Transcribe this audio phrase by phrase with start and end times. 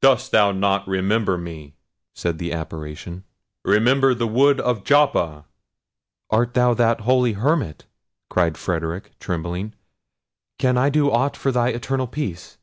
[0.00, 1.74] "Dost thou not remember me?"
[2.14, 3.24] said the apparition.
[3.64, 5.46] "Remember the wood of Joppa!"
[6.30, 7.86] "Art thou that holy hermit?"
[8.30, 9.74] cried Frederic, trembling.
[10.60, 12.58] "Can I do aught for thy eternal peace?"